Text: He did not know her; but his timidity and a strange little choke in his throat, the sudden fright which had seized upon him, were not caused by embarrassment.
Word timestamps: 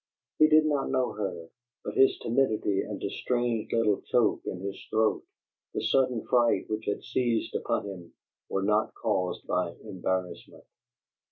He 0.39 0.47
did 0.47 0.65
not 0.65 0.89
know 0.89 1.11
her; 1.11 1.49
but 1.83 1.93
his 1.95 2.17
timidity 2.17 2.81
and 2.81 2.99
a 3.03 3.09
strange 3.11 3.71
little 3.71 4.01
choke 4.01 4.41
in 4.47 4.59
his 4.61 4.83
throat, 4.89 5.21
the 5.75 5.83
sudden 5.83 6.25
fright 6.25 6.67
which 6.67 6.85
had 6.87 7.03
seized 7.03 7.53
upon 7.53 7.85
him, 7.85 8.13
were 8.49 8.63
not 8.63 8.95
caused 8.95 9.45
by 9.45 9.75
embarrassment. 9.83 10.63